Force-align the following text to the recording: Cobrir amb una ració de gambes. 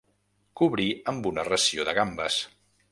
Cobrir 0.61 0.87
amb 1.13 1.31
una 1.33 1.47
ració 1.51 1.87
de 1.91 1.97
gambes. 2.01 2.43